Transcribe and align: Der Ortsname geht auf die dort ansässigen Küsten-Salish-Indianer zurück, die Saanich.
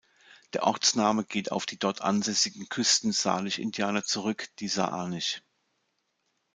Der 0.53 0.63
Ortsname 0.63 1.23
geht 1.23 1.51
auf 1.51 1.67
die 1.67 1.77
dort 1.77 2.01
ansässigen 2.01 2.67
Küsten-Salish-Indianer 2.69 4.03
zurück, 4.03 4.49
die 4.57 4.67
Saanich. 4.67 5.43